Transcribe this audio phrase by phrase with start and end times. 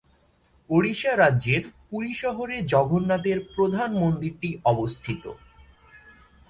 [0.69, 5.23] ওড়িশা রাজ্যের পুরী শহরে জগন্নাথের প্রধান মন্দিরটি অবস্থিত।